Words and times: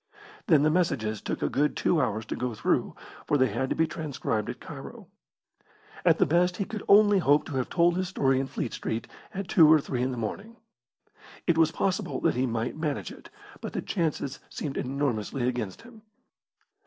Then 0.47 0.63
the 0.63 0.71
messages 0.71 1.21
took 1.21 1.43
a 1.43 1.47
good 1.47 1.77
two 1.77 2.01
hours 2.01 2.25
to 2.25 2.35
go 2.35 2.55
through, 2.55 2.95
for 3.27 3.37
they 3.37 3.49
had 3.49 3.69
to 3.69 3.75
be 3.75 3.85
transcribed 3.85 4.49
at 4.49 4.59
Cairo. 4.59 5.09
At 6.03 6.17
the 6.17 6.25
best 6.25 6.57
he 6.57 6.65
could 6.65 6.81
only 6.87 7.19
hope 7.19 7.45
to 7.45 7.57
have 7.57 7.69
told 7.69 7.95
his 7.95 8.07
story 8.07 8.39
in 8.39 8.47
Fleet 8.47 8.73
Street 8.73 9.07
at 9.31 9.47
two 9.47 9.71
or 9.71 9.79
three 9.79 10.01
in 10.01 10.09
the 10.09 10.17
morning. 10.17 10.57
It 11.45 11.55
was 11.59 11.71
possible 11.71 12.19
that 12.21 12.33
he 12.33 12.47
might 12.47 12.75
manage 12.75 13.11
it, 13.11 13.29
but 13.61 13.73
the 13.73 13.81
chances 13.83 14.39
seemed 14.49 14.75
enormously 14.75 15.47
against 15.47 15.83
him. 15.83 16.01